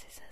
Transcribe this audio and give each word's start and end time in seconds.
c'est 0.00 0.20
ça. 0.20 0.29